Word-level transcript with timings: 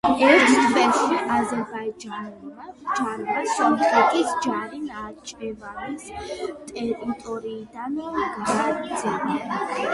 ერთ 0.27 0.45
თვეში 0.69 1.17
აზერბაიჯანულმა 1.33 2.93
ჯარმა 2.99 3.43
სომხეთის 3.59 4.33
ჯარი 4.47 4.81
ნახჭევანის 4.87 6.11
ტერიტორიიდან 6.73 8.03
გააძევა. 8.51 9.41